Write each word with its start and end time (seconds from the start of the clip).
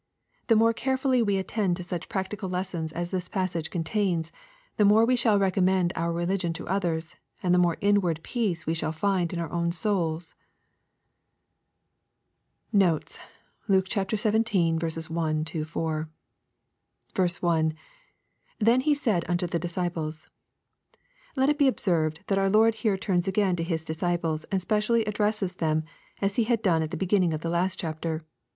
The 0.47 0.55
more 0.55 0.73
carefully 0.73 1.21
we 1.21 1.37
attend 1.37 1.77
to 1.77 1.83
such 1.83 2.09
practical 2.09 2.49
lessons 2.49 2.91
as 2.91 3.11
this 3.11 3.29
passage 3.29 3.69
contains^ 3.69 4.31
the 4.77 4.83
more 4.83 5.15
shall 5.15 5.35
we 5.35 5.41
recommend 5.43 5.93
our 5.95 6.11
religion 6.11 6.53
to 6.53 6.67
others, 6.67 7.15
and 7.43 7.53
the 7.53 7.59
more 7.59 7.77
inward 7.81 8.23
peace 8.23 8.65
shall 8.73 8.89
we 8.89 8.93
find 8.97 9.31
in 9.31 9.37
our 9.37 9.51
own 9.51 9.71
souls. 9.71 10.33
Notes. 12.73 13.19
Luke 13.67 13.87
XVII. 13.87 14.39
1— 14.39 15.45
4. 15.65 16.09
1.— 17.41 17.73
\Then 18.59 18.95
said 18.95 19.23
he 19.23 19.27
unto 19.29 19.45
the 19.45 19.59
disciples.'] 19.59 20.27
Let 21.35 21.49
it 21.49 21.59
be 21.59 21.67
observed* 21.67 22.21
that 22.25 22.39
our 22.39 22.49
Lord 22.49 22.73
here 22.73 22.97
turns 22.97 23.27
agaiu 23.27 23.55
to 23.55 23.63
His 23.63 23.83
disciples 23.85 24.45
and 24.45 24.59
specially 24.59 25.05
addresses 25.05 25.53
them, 25.53 25.83
as 26.23 26.37
He 26.37 26.45
had 26.45 26.63
done 26.63 26.81
at 26.81 26.89
the 26.89 26.97
beginning 26.97 27.35
of 27.35 27.41
the 27.41 27.49
last 27.49 27.77
chapter. 27.79 28.25